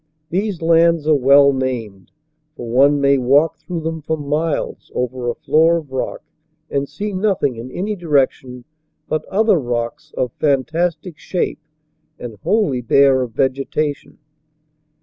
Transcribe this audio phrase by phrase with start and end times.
[0.31, 2.09] These lands are well named,
[2.55, 6.23] for one may walk through them for miles over a floor of rock,
[6.71, 8.65] and see nothing in any direction
[9.07, 11.59] but other rocks of fantastic shape
[12.17, 14.17] and wholly bare of vegetation.